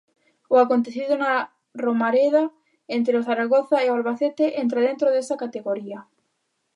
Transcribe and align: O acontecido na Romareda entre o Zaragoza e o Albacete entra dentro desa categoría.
O 0.53 0.55
acontecido 0.63 1.13
na 1.23 1.33
Romareda 1.83 2.43
entre 2.97 3.13
o 3.19 3.25
Zaragoza 3.29 3.77
e 3.81 3.87
o 3.89 3.95
Albacete 3.97 4.45
entra 4.63 4.83
dentro 4.89 5.07
desa 5.15 5.39
categoría. 5.43 5.99